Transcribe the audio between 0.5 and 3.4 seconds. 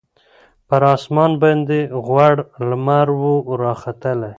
پر اسمان باندي غوړ لمر وو